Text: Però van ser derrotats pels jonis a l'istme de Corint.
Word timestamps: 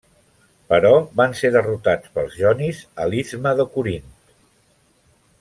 Però 0.73 0.93
van 1.21 1.35
ser 1.41 1.51
derrotats 1.55 2.15
pels 2.15 2.39
jonis 2.39 2.81
a 3.05 3.07
l'istme 3.13 3.55
de 3.61 3.67
Corint. 3.77 4.09